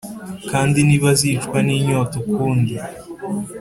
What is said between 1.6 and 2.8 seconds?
n’inyota ukundi